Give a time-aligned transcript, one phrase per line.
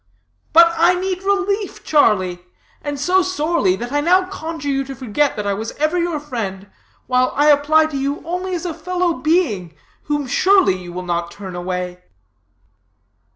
[0.51, 2.43] "But I need relief, Charlie;
[2.81, 6.19] and so sorely, that I now conjure you to forget that I was ever your
[6.19, 6.71] friend,
[7.05, 9.75] while I apply to you only as a fellow being,
[10.05, 12.01] whom, surely, you will not turn away."